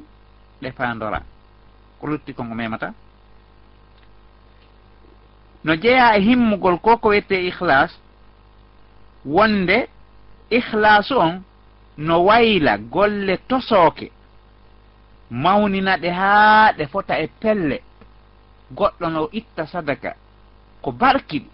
ɗe 0.62 0.72
faandora. 0.72 1.22
Ko 2.00 2.08
lutti 2.08 2.34
konko 2.34 2.56
memata. 2.56 2.94
No 5.64 5.76
jeeya 5.76 6.16
e 6.18 6.22
himmugol 6.22 6.80
ko 6.80 6.98
ko 6.98 7.10
wiyete 7.10 7.36
ihlas 7.48 7.92
wonde 9.26 9.90
ihlasu 10.50 11.16
on 11.20 11.44
no 11.98 12.24
wayla 12.26 12.78
golle 12.78 13.38
tosooke 13.48 14.12
mawnina 15.30 15.98
ɗe 15.98 16.10
haa 16.10 16.72
ɗe 16.78 16.88
fota 16.88 17.20
e 17.20 17.28
pelle. 17.28 17.82
goɗɗo 18.78 19.06
no 19.10 19.30
itta 19.32 19.66
sadaka 19.68 20.16
ko 20.82 20.92
barkiɗi 20.92 21.50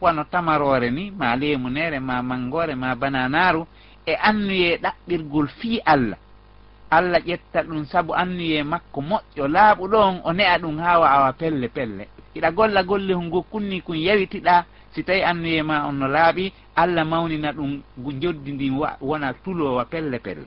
wano 0.00 0.24
tamarore 0.24 0.90
ni 0.90 1.10
ma 1.10 1.36
lemunere 1.36 1.98
ma 2.00 2.22
mangore 2.22 2.74
ma 2.74 2.94
bananaru 2.94 3.66
e 4.06 4.14
annuye 4.28 4.76
ɗaɓɓirgol 4.82 5.48
fii 5.58 5.80
allah. 5.84 6.18
Allah 6.90 7.20
ƴetta 7.24 7.62
ɗum 7.62 7.84
saabu 7.86 8.12
annuye 8.14 8.62
makko 8.64 9.00
moƴƴo 9.00 9.44
laaɓuɗo 9.48 9.96
on 10.08 10.20
o 10.24 10.32
ne'a 10.32 10.58
ɗum 10.58 10.76
haa 10.78 10.98
wawa 10.98 11.32
pelle 11.32 11.68
pelle. 11.68 12.08
Iɗa 12.36 12.50
golla 12.50 12.82
golle 12.82 13.12
hungo 13.14 13.42
kunni 13.50 13.80
kun 13.82 13.96
yawitiɗa 13.96 14.64
si 14.94 15.02
tawi 15.04 15.22
annuye 15.22 15.62
ma 15.62 15.86
on 15.88 15.92
no 15.98 16.06
laaɓi 16.08 16.52
allah 16.76 17.04
mawnina 17.04 17.52
ɗum 17.52 17.80
joddi 18.20 18.52
ndin 18.52 18.74
wona 19.00 19.32
tulowa 19.44 19.84
pelle 19.84 20.18
pelle. 20.18 20.46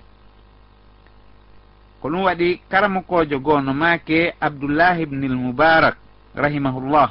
ko 2.05 2.09
ɗum 2.11 2.23
waɗi 2.23 2.49
karamokojo 2.69 3.37
goo 3.45 3.59
no 3.65 3.73
maake 3.73 4.33
abdoullahi 4.45 5.01
ibnil 5.03 5.35
moubarak 5.41 5.97
rahimahullah. 6.35 7.09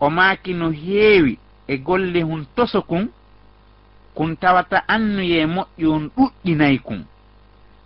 O 0.00 0.10
maaki 0.10 0.54
no 0.54 0.70
heewi 0.70 1.38
e 1.66 1.74
golle 1.78 2.22
hun 2.22 2.46
toso 2.56 2.82
kun 2.82 3.08
kun 4.14 4.36
tawata 4.36 4.78
annuye 4.94 5.46
moƴƴi 5.46 5.86
on 5.94 6.10
ɗuɗɗinayi 6.16 6.78
kun. 6.86 7.04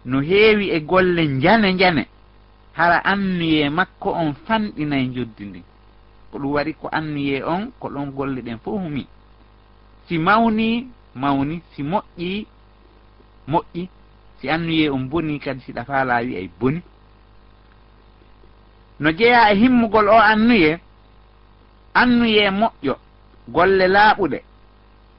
No 0.04 0.20
heewi 0.20 0.66
e 0.76 0.80
golle 0.80 1.22
njane 1.26 1.72
njane 1.72 2.06
hara 2.74 2.98
annuye 3.04 3.70
makko 3.70 4.10
on 4.12 4.34
fanɗinayi 4.46 5.06
joddi 5.14 5.44
ndin 5.46 5.62
ko 6.30 6.38
ɗum 6.38 6.52
waɗi 6.54 6.72
ko 6.80 6.88
annuye 6.92 7.42
on 7.44 7.72
ko 7.80 7.88
ɗon 7.88 8.10
golle 8.16 8.40
ɗen 8.42 8.58
fof 8.58 8.76
humi. 8.82 9.06
Si 10.06 10.18
mawni 10.18 10.86
mawni 11.14 11.62
si 11.74 11.82
moƴƴi 11.82 12.46
moƴƴi 13.48 13.88
si 14.44 14.50
annuye 14.50 14.90
on 14.90 15.08
boni 15.08 15.40
kadi 15.40 15.60
siɗa 15.64 15.84
fa 15.84 16.04
wi 16.04 16.36
ay 16.36 16.48
boni 16.60 16.80
no 19.00 19.10
jeeya 19.12 19.52
e 19.52 19.56
himmugol 19.56 20.08
o 20.08 20.18
annuye 20.32 20.78
annuye 21.94 22.50
moƴƴo 22.50 22.94
golle 23.48 23.86
laaɓuɗe. 23.88 24.38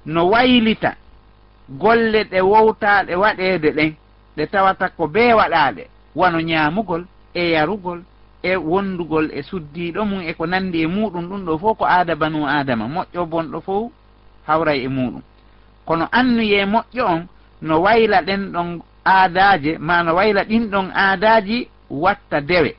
No 0.06 0.30
waylita 0.30 0.96
golle 1.70 2.24
ɗe 2.32 2.40
wowtaɗe 2.42 3.14
waɗeede 3.16 3.70
ɗen 3.78 3.96
ɗe 4.38 4.44
tawata 4.52 4.90
ko 4.90 5.08
bee 5.08 5.34
waɗaaɗe. 5.34 5.84
Wano 6.16 6.40
ñaamugol 6.42 7.04
e 7.34 7.52
yarugol 7.54 8.04
e 8.44 8.56
wondugol 8.56 9.30
e 9.34 9.42
suddiiɗo 9.42 10.06
mum 10.06 10.22
e 10.22 10.34
ko 10.38 10.46
nanndi 10.46 10.82
e 10.84 10.88
muɗum 10.88 11.26
ɗum 11.30 11.46
ɗo 11.46 11.58
fof 11.58 11.78
ko 11.80 11.86
aada 11.86 12.16
banu 12.16 12.46
adama 12.48 12.86
moƴƴo 12.88 13.26
bonɗo 13.32 13.60
fof 13.62 13.92
hawray 14.48 14.80
e 14.86 14.88
muɗum 14.88 15.22
kono 15.86 16.06
annuye 16.12 16.66
moƴƴo 16.66 17.04
on 17.14 17.28
no 17.62 17.82
wayla 17.82 18.22
ɗen 18.22 18.52
ɗon 18.54 18.82
aadaje 19.06 19.78
mana 19.78 20.14
wayla 20.14 20.44
ɗin 20.44 20.70
ɗon 20.72 20.92
aadaji 20.96 21.68
watta 21.90 22.42
dewe. 22.42 22.76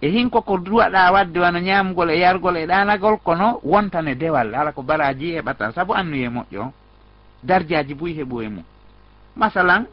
E 0.00 0.08
hinko 0.08 0.40
ko 0.42 0.56
duwaɗa 0.58 1.12
wadde 1.12 1.38
wano 1.40 1.58
ñamgol 1.60 2.10
e 2.10 2.18
yargol 2.18 2.56
e 2.56 2.66
ɗanagol 2.66 3.18
kono 3.22 3.60
wontane 3.62 4.14
dewal 4.14 4.54
ala 4.54 4.72
ko 4.72 4.82
baraji 4.82 5.34
heɓata 5.36 5.72
saabu 5.74 5.92
annuye 5.94 6.28
moƴƴo 6.28 6.72
dardiaji 7.42 7.94
buy 7.94 8.12
heɓo 8.18 8.42
e 8.42 8.48
mum. 8.48 8.64
Masalan 9.36 9.86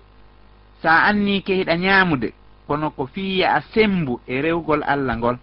sa 0.81 1.03
anni 1.09 1.41
kehiɗa 1.43 1.75
ñamude 1.77 2.33
kono 2.67 2.89
ko 2.91 3.05
fiya 3.07 3.55
a 3.55 3.61
sembu 3.73 4.19
e 4.27 4.41
rewgol 4.41 4.83
allah 4.83 5.15
ngol. 5.17 5.37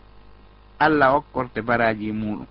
Allah 0.78 1.14
okkorte 1.16 1.60
baraji 1.62 2.12
muɗum 2.12 2.46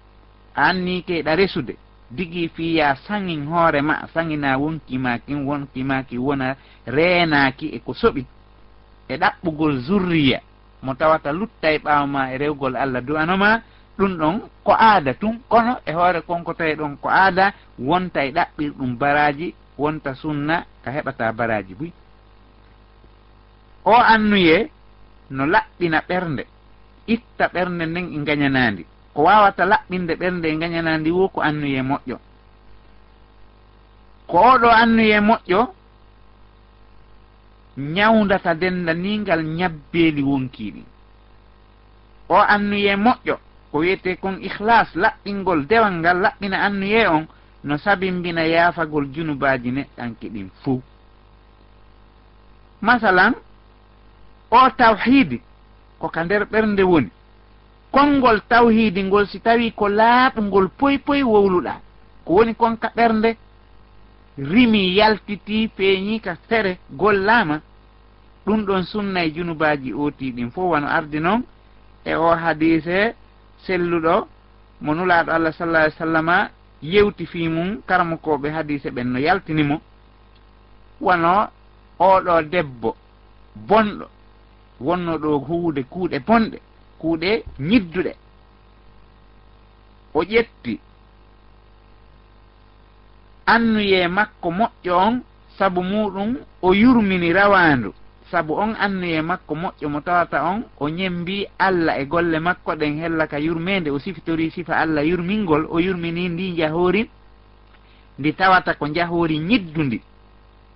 a 0.56 0.62
anni 0.70 1.04
kehiɗa 1.04 1.36
resude 1.36 1.76
digi 2.16 2.50
fiya 2.50 2.96
sangin 3.08 3.46
hoorema 3.50 4.08
sangina 4.14 4.58
wonkima 4.58 5.18
kin 5.26 5.46
wonkima 5.46 6.04
ki 6.06 6.18
wona 6.18 6.56
reenaki 6.86 7.68
e 7.76 7.80
ko 7.80 7.94
soɓi. 7.94 8.26
E 9.10 9.18
ɗaɓɓugol 9.22 9.74
zurriya. 9.86 10.40
Mo 10.84 10.94
tawata 10.94 11.32
lutta 11.32 11.68
e 11.72 11.78
ɓaawa 11.84 12.08
ma 12.08 12.22
e 12.34 12.38
rewgol 12.38 12.76
allah. 12.76 13.02
Du'anoma 13.02 13.62
ɗum 13.98 14.18
ɗon 14.18 14.36
ko 14.64 14.72
aada 14.74 15.14
tun 15.14 15.40
kono 15.50 15.74
e 15.86 15.92
hoore 15.94 16.22
konko 16.22 16.54
tawi 16.54 16.76
ɗon 16.76 16.98
ko 17.02 17.10
aada 17.10 17.54
wonta 17.80 18.26
e 18.26 18.32
ɗaɓɓir 18.32 18.72
ɗum 18.78 18.98
baraji 18.98 19.54
wonta 19.78 20.14
sunna 20.16 20.66
ka 20.84 20.92
heɓata 20.92 21.32
baraji 21.34 21.74
buy. 21.76 21.92
O 23.86 23.94
annuye 23.94 24.70
no 25.32 25.46
laɓɓina 25.46 26.02
ɓernde. 26.08 26.44
Itta 27.08 27.48
ɓernde 27.54 27.86
nden 27.86 28.14
e 28.14 28.24
gañanandi 28.26 28.86
ko 29.14 29.20
wawata 29.24 29.66
laɓɓinde 29.66 30.14
ɓernde 30.20 30.48
gañana 30.62 30.98
ndi 30.98 31.12
wo 31.18 31.28
ko 31.34 31.40
annuye 31.42 31.82
moƴƴo. 31.90 32.18
Ko 34.28 34.38
oɗo 34.52 34.70
annuye 34.82 35.20
moƴƴo 35.20 35.60
ñawdata 37.78 38.54
dendanigal 38.62 39.42
ñabbeeli 39.58 40.22
wonkiiɗi 40.30 40.84
o 42.30 42.36
annuye 42.54 42.96
moƴƴo 42.96 43.36
ko 43.72 43.78
wiyete 43.80 44.16
kon 44.22 44.38
ihlas 44.42 44.90
laɓɓingol 44.96 45.60
dewal 45.70 45.94
ngal 46.00 46.18
laɓɓina 46.22 46.58
annuye 46.68 47.08
on 47.08 47.26
no 47.64 47.78
sabimbina 47.78 48.44
yaafagol 48.46 49.06
junubaji 49.14 49.72
neɗɗanke 49.72 50.30
ɗin 50.34 50.50
fuu. 50.64 50.82
Masalan 52.82 53.34
o 54.52 54.70
tawhidi 54.78 55.42
ko 56.00 56.10
ka 56.10 56.24
nder 56.24 56.46
ɓernde 56.46 56.84
woni 56.84 57.10
konngol 57.94 58.42
tawhidi 58.50 59.04
ngol 59.04 59.26
si 59.28 59.40
tawi 59.40 59.72
ko 59.72 59.88
laaɓngol 59.88 60.68
poy 60.80 60.98
poy 60.98 61.22
wowluɗa 61.24 61.74
ko 62.26 62.34
woni 62.34 62.54
konka 62.56 62.88
ɓernde 62.96 63.38
rimi 64.38 64.82
yaltiti 64.98 65.70
feeñi 65.76 66.20
ka 66.20 66.34
sere 66.50 66.78
gollama 66.92 67.62
ɗum 68.46 68.66
ɗon 68.66 68.84
sunna 68.84 69.24
e 69.26 69.32
junubaji 69.36 69.94
ooti 69.94 70.32
ɗin 70.36 70.52
fof 70.52 70.72
wano 70.72 70.88
ardi 70.88 71.20
noon 71.20 71.42
e 72.06 72.16
o 72.16 72.30
hadise 72.44 73.16
selluɗo 73.66 74.28
mo 74.82 74.94
nulaɗo 74.96 75.32
allah 75.32 75.54
sallah 75.54 75.82
alih 75.84 75.96
sallama 75.98 76.50
yewti 76.84 77.26
fi 77.26 77.48
mum 77.48 77.82
karmakoɓe 77.88 78.50
hadise 78.50 78.90
ɓen 78.92 79.08
no 79.14 79.20
yaltinimo. 79.20 79.82
Wano 81.02 81.48
oɗo 82.00 82.42
debbo 82.52 82.96
bonɗo 83.56 84.06
wonno 84.82 85.18
ɗo 85.18 85.38
huwude 85.48 85.84
kuuɗe 85.84 86.20
bonɗe. 86.20 86.60
kuuɗe 87.04 87.44
ñidduɗe. 87.60 88.14
O 90.14 90.24
ƴetti. 90.24 90.80
Annuye 93.46 94.08
makko 94.08 94.50
moƴƴo 94.52 94.94
on 95.08 95.22
sabu 95.58 95.82
muɗum 95.84 96.38
o 96.62 96.74
yurmini 96.74 97.34
rawandu 97.34 97.94
sabu 98.32 98.54
on 98.54 98.74
annuye 98.80 99.22
makko 99.22 99.54
moƴƴo 99.56 99.88
mo 99.90 100.00
tawata 100.02 100.44
on 100.52 100.64
o 100.80 100.88
ñembi 100.90 101.46
allah 101.60 102.00
e 102.00 102.06
golle 102.06 102.40
makko 102.40 102.72
ɗen 102.76 102.98
hella 103.02 103.28
ka 103.28 103.38
yurmede 103.40 103.90
o 103.92 104.00
sifitori 104.00 104.50
sifa 104.52 104.78
allah 104.78 105.04
yurmingol 105.06 105.68
o 105.70 105.80
yurmini 105.80 106.30
ndi 106.30 106.56
jahoori 106.56 107.10
ndi 108.20 108.34
tawata 108.34 108.74
ko 108.76 108.88
jahoori 108.88 109.40
ñiddundi. 109.40 110.02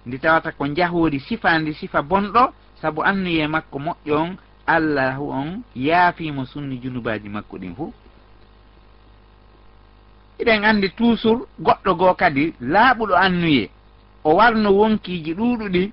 Ndi 0.05 0.19
tawata 0.19 0.51
ko 0.51 0.67
jahoori 0.67 1.19
sifandi 1.19 1.73
sifa 1.73 2.01
bonɗo. 2.01 2.51
Sabu 2.81 3.01
annuye 3.01 3.47
makko 3.47 3.79
moƴƴo 3.79 4.13
on 4.15 4.37
allahu 4.67 5.29
on 5.31 5.63
yaafimo 5.75 6.45
sunni 6.45 6.77
junubaji 6.77 7.29
makko 7.29 7.57
ɗin 7.57 7.75
fuu 7.75 7.93
eɗen 10.39 10.63
andi 10.65 10.89
toujours 10.89 11.41
goɗɗo 11.65 11.91
goo 11.99 12.13
kadi 12.13 12.53
laaɓuɗo 12.61 13.15
annuye 13.15 13.69
o 14.23 14.35
warno 14.35 14.69
wonkiiji 14.79 15.33
ɗuuɗuɗi 15.33 15.91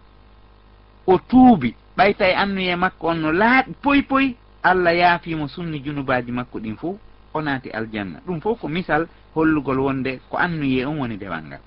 o 1.07 1.19
tuubi 1.19 1.75
ɓayta 1.97 2.25
e 2.29 2.35
annuye 2.35 2.77
makko 2.77 3.07
on 3.09 3.15
no 3.23 3.33
laaɓi 3.33 3.73
poy 3.83 4.03
poy 4.03 4.27
allah 4.63 4.95
yaafimo 4.97 5.49
sunni 5.49 5.79
junubaji 5.85 6.33
makko 6.33 6.59
ɗin 6.59 6.77
fuu 6.77 6.99
o 7.35 7.41
naati 7.43 7.71
aljanna. 7.71 8.21
Ɗum 8.27 8.41
fof 8.41 8.61
ko 8.61 8.69
misal 8.69 9.07
hollugol 9.35 9.79
wonde 9.81 10.21
ko 10.31 10.37
annuye 10.39 10.87
on 10.87 10.99
woni 10.99 11.17
dewal 11.17 11.43
ngal 11.43 11.61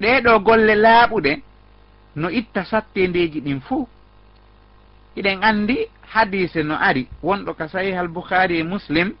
ɗeɗo 0.00 0.38
golle 0.44 0.74
laaɓuɗe 0.74 1.32
no 2.16 2.28
itta 2.30 2.64
sattendeji 2.64 3.40
ɗin 3.40 3.60
fuu 3.60 3.88
iɗen 5.16 5.42
andi 5.42 5.76
hadise 6.14 6.62
no 6.62 6.74
ari. 6.74 7.08
Wonɗo 7.22 7.54
ka 7.54 7.68
sahih 7.68 7.98
al 7.98 8.08
boukhari 8.08 8.58
e 8.58 8.62
muslim 8.62 9.12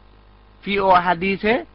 fi 0.62 0.78
o 0.80 0.90
hadise 0.94 1.66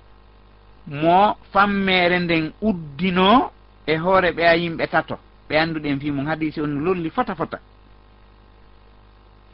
mo 0.88 1.36
fammere 1.52 2.20
nden 2.20 2.52
uddino 2.62 3.52
e 3.88 3.98
hoore 3.98 4.32
ɓeya 4.32 4.56
yimɓe 4.56 4.88
tato. 4.88 5.18
Ɓe 5.50 5.58
annduɗen 5.58 6.00
fi 6.00 6.12
mum 6.12 6.26
hadise 6.28 6.60
on 6.62 6.84
lolli 6.84 7.10
fota 7.10 7.36
fota. 7.36 7.60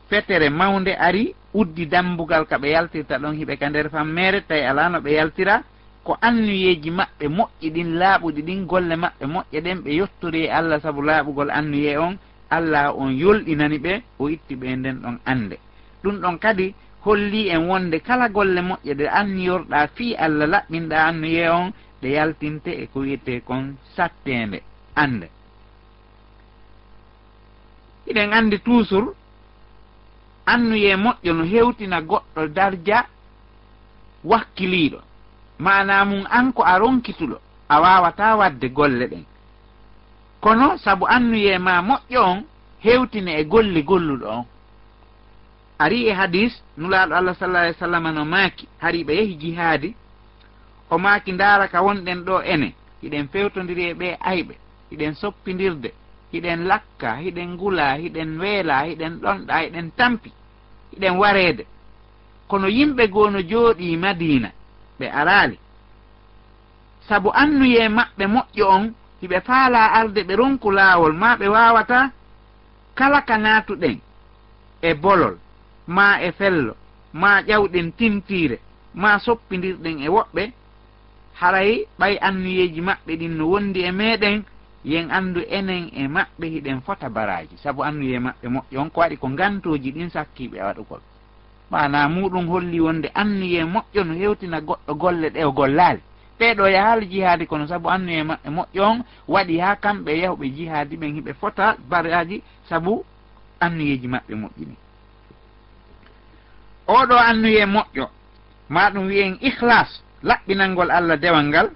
Fetere 0.09 0.49
mawde 0.49 0.95
ari 0.99 1.35
uddi 1.53 1.85
dambugal 1.87 2.45
ka 2.45 2.57
ɓe 2.57 2.67
yaltirta 2.69 3.17
ɗon 3.19 3.35
hiɓe 3.35 3.57
ka 3.57 3.69
nder 3.69 3.89
fammere 3.89 4.41
tawi 4.47 4.61
alano 4.61 4.99
ɓe 4.99 5.11
yaltira 5.13 5.63
ko 6.03 6.17
annuyeji 6.21 6.89
maɓɓe 6.91 7.25
moƴƴi 7.27 7.69
ɗin 7.73 7.89
laaɓuɗi 7.99 8.41
ɗin 8.41 8.65
golle 8.65 8.95
maɓɓe 8.95 9.25
moƴƴe 9.33 9.61
ɗen 9.61 9.77
ɓe 9.83 9.91
yettori 9.99 10.43
e 10.45 10.49
allah 10.49 10.81
saabu 10.81 11.01
laaɓugol 11.01 11.49
annuye 11.51 11.97
on 11.97 12.17
allah 12.57 12.93
on 13.01 13.11
yolɗinani 13.21 13.77
ɓe 13.85 13.93
o 14.19 14.29
itti 14.29 14.55
ɓe 14.61 14.67
nden 14.75 14.97
ɗon 15.03 15.17
ande 15.25 15.55
ɗum 16.03 16.15
ɗon 16.21 16.37
kadi 16.39 16.75
holli 17.05 17.49
en 17.49 17.61
wonde 17.69 17.97
kala 18.07 18.29
golle 18.29 18.61
moƴƴe 18.61 18.93
ɗe 18.99 19.05
anniyorɗa 19.19 19.87
fii 19.95 20.15
allah 20.15 20.47
laɓɓinɗa 20.53 20.97
anniye 21.09 21.49
on 21.49 21.71
ɗe 22.01 22.07
yaltinte 22.17 22.71
e 22.81 22.87
ko 22.91 22.99
wiyete 22.99 23.41
kon 23.47 23.75
sattende 23.95 24.59
ande 24.95 25.27
iɗen 28.09 28.33
andi 28.33 28.57
toujours 28.59 29.15
annuye 30.45 30.95
moƴƴo 30.95 31.33
no 31.33 31.43
hewtina 31.43 32.01
goɗɗo 32.01 32.47
darja 32.47 33.05
wakkiliɗo 34.23 34.99
mana 35.59 36.05
mum 36.05 36.23
an 36.29 36.51
ko 36.53 36.63
a 36.63 36.77
ronkituɗo 36.79 37.37
a 37.69 37.81
wawata 37.81 38.35
wadde 38.37 38.67
golle 38.69 39.07
ɗen. 39.07 39.23
kono 40.41 40.77
sabu 40.77 41.05
annuye 41.07 41.57
ma 41.59 41.81
moƴƴo 41.81 42.19
on 42.31 42.43
hewtine 42.83 43.39
e 43.39 43.43
golle 43.43 43.81
golluɗo 43.83 44.27
on. 44.27 44.45
Ari 45.79 46.07
e 46.07 46.13
hadis 46.13 46.53
nulaɗo 46.77 47.13
allah 47.15 47.35
sallah 47.35 47.61
alih 47.61 47.75
w 47.75 47.79
sallam 47.79 48.15
no 48.15 48.25
maaki 48.25 48.67
hari 48.79 49.03
ɓe 49.03 49.13
yehi 49.13 49.35
jihaadi 49.41 49.95
o 50.89 50.97
maaki 50.97 51.31
ndaara 51.31 51.67
ka 51.67 51.81
wonɗen 51.81 52.23
ɗo 52.25 52.41
ene 52.43 52.73
hiɗen 53.03 53.27
fewtodiri 53.31 53.83
e 53.83 53.93
ɓe 53.93 54.17
ayɓe 54.21 54.53
hiɗen 54.91 55.13
soppidirde 55.15 55.93
hiɗen 56.33 56.65
lakka 56.67 57.15
hiɗen 57.15 57.49
ngula 57.53 57.97
hiɗen 57.97 58.39
weela 58.39 58.85
hiɗen 58.87 59.13
ɗonɗa 59.21 59.55
hiɗen 59.63 59.91
tampi 59.97 60.31
hiɗen 60.93 61.17
wareede. 61.17 61.65
Kono 62.47 62.67
yimɓe 62.67 63.07
goo 63.07 63.29
no 63.29 63.39
jooɗi 63.41 63.97
madina 63.97 64.49
ɓe 64.99 65.05
araali. 65.19 65.57
Sabu 67.07 67.29
annuye 67.33 67.89
maɓɓe 67.89 68.25
moƴƴo 68.27 68.65
on 68.75 68.93
hiɓe 69.21 69.37
faala 69.47 69.81
arde 69.99 70.21
ɓe 70.27 70.33
ronku 70.35 70.71
laawol 70.71 71.13
ma 71.13 71.35
ɓe 71.39 71.47
waawata 71.55 72.11
kala 72.95 73.21
ka 73.21 73.37
naatuɗen 73.37 73.97
e 74.81 74.93
bolol 74.93 75.35
ma 75.87 76.05
e 76.21 76.31
fello 76.31 76.73
ma 77.13 77.41
ƴawɗen 77.47 77.91
timtiire 77.97 78.57
ma 78.93 79.19
soppindirɗen 79.19 79.97
e 80.05 80.07
woɓɓe 80.09 80.43
haray 81.39 81.87
ɓay 81.99 82.17
anniyeeji 82.27 82.81
maɓɓe 82.81 83.11
ɗin 83.19 83.33
no 83.37 83.45
wondi 83.51 83.79
e 83.83 83.91
meeɗen 83.91 84.43
yen 84.83 85.11
anndu 85.11 85.41
enen 85.57 85.89
e 85.93 86.07
maɓɓe 86.07 86.45
hiɗen 86.53 86.81
fota 86.81 87.09
baraji 87.09 87.57
sabu 87.63 87.83
annuye 87.83 88.19
maɓɓe 88.19 88.47
moƴƴo 88.55 88.77
on 88.81 88.89
ko 88.89 88.99
waɗi 89.01 89.17
ko 89.17 89.27
ngantoji 89.29 89.91
ɗin 89.91 90.09
sakkiɓe 90.09 90.57
e 90.57 90.63
waɗugol. 90.63 91.01
Mana 91.71 92.07
muɗum 92.09 92.47
holli 92.47 92.79
wonde 92.81 93.07
annuye 93.13 93.63
moƴƴo 93.65 94.03
no 94.03 94.13
hewtina 94.13 94.59
goɗɗo 94.61 94.93
golle 94.97 95.29
ɗe 95.29 95.39
e 95.39 95.45
o 95.45 95.51
gollaali 95.51 96.01
ɓeɗo 96.41 96.65
yahaali 96.75 97.05
jihaadi 97.11 97.45
kono 97.47 97.67
sabu 97.67 97.87
annu 97.89 98.09
e 98.11 98.23
maɓɓe 98.29 98.49
moƴƴo 98.57 98.81
on 98.91 98.99
waɗi 99.27 99.55
ha 99.63 99.75
kamɓe 99.83 100.11
yahuɓe 100.23 100.45
jihaadi 100.55 100.95
ɓen 100.97 101.13
hiɓe 101.15 101.33
fota 101.33 101.65
baraji 101.89 102.37
sabu 102.69 103.05
annuyeji 103.59 104.07
maɓɓe 104.07 104.33
moƴƴini 104.41 104.75
oɗo 106.97 107.15
annuye 107.29 107.65
moƴƴo 107.65 108.05
ma 108.69 108.89
ɗum 108.93 109.05
wiyen 109.07 109.37
ihlas 109.41 109.89
laɓɓinalngol 110.23 110.89
allah 110.91 111.17
dewal 111.17 111.45
ngal 111.45 111.69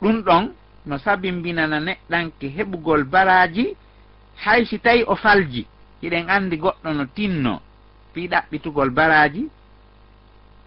ɗum 0.00 0.22
ɗon 0.26 0.44
no 0.86 0.98
sabimbinana 0.98 1.80
neɗɗanke 1.80 2.46
heɓugol 2.56 3.04
baraji 3.04 3.76
hay 4.44 4.64
si 4.66 4.78
tawi 4.78 5.04
o 5.06 5.14
falji 5.16 5.66
hiɗen 6.02 6.30
andi 6.30 6.56
goɗɗo 6.56 6.88
no 6.92 7.04
tinno 7.14 7.60
fi 8.12 8.28
ɗaɓɓitugol 8.28 8.90
baraji 8.90 9.48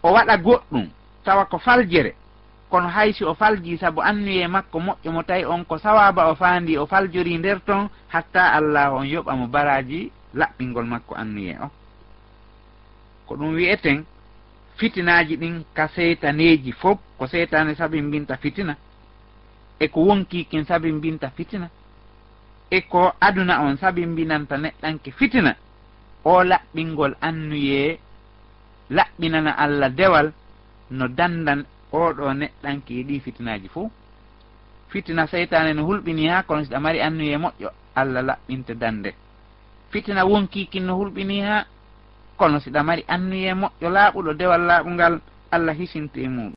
o 0.04 0.12
waɗa 0.14 0.38
goɗɗum 0.38 0.86
tawa 1.24 1.46
ko 1.46 1.58
faljere 1.58 2.16
kono 2.70 2.88
haysi 2.88 3.24
o 3.26 3.34
falji 3.34 3.78
saabu 3.78 4.02
annuye 4.02 4.48
makko 4.48 4.80
moƴƴo 4.80 5.12
mo 5.12 5.24
tawi 5.24 5.46
on 5.46 5.64
ko 5.66 5.78
sawaba 5.78 6.28
o 6.32 6.36
faandi 6.36 6.78
o 6.78 6.86
faljori 6.86 7.38
nder 7.38 7.60
ton 7.66 7.90
hatta 8.08 8.54
allah 8.54 8.94
on 8.94 9.06
yoɓamo 9.08 9.48
baraji 9.48 10.12
laɓɓingol 10.36 10.86
makko 10.86 11.16
annuye 11.16 11.58
o. 11.64 11.70
Ko 13.28 13.36
ɗum 13.36 13.56
wiyeten 13.56 14.04
fitinaji 14.78 15.36
ɗin 15.38 15.64
ka 15.74 15.88
seytaneji 15.88 16.72
fof 16.72 17.00
ko 17.18 17.28
seytane 17.28 17.76
saabi 17.76 18.02
mbinta 18.02 18.38
fitina 18.38 18.76
e 19.80 19.88
ko 19.88 20.02
wonkikin 20.02 20.66
saabi 20.66 20.92
mbinta 20.92 21.30
fitina 21.30 21.70
e 22.72 22.82
ko 22.82 23.12
aduna 23.22 23.62
on 23.62 23.78
saabi 23.78 24.06
mbinanta 24.06 24.58
neɗɗanke 24.58 25.12
fitina 25.12 25.56
o 26.26 26.44
laɓɓingol 26.44 27.16
annuye 27.22 28.00
laɓɓinana 28.90 29.52
allah 29.58 29.90
dewal 29.90 30.32
no 30.92 31.08
dandan 31.08 31.66
oɗo 31.92 32.34
neɗɗanki 32.34 32.94
yiɗi 32.98 33.20
fitinaji 33.20 33.68
fuu. 33.70 33.92
Fitina 34.90 35.28
seytane 35.28 35.74
no 35.74 35.84
hulɓini 35.88 36.28
ha 36.30 36.44
kono 36.44 36.64
siɗa 36.64 36.80
mari 36.80 37.00
annuye 37.02 37.38
moƴƴo 37.38 37.70
allah 37.96 38.22
laɓɓinte 38.24 38.74
dande 38.80 39.12
fitina 39.92 40.26
wonkikin 40.26 40.86
no 40.86 40.94
hulɓini 41.00 41.42
ha 41.42 41.66
kono 42.38 42.60
siɗa 42.60 42.84
mari 42.84 43.04
annuye 43.08 43.54
moƴƴo 43.54 43.90
laaɓuɗo 43.96 44.34
dewal 44.40 44.62
laaɓungal 44.70 45.20
allah 45.52 45.76
hisinte 45.80 46.18
muɗum 46.28 46.46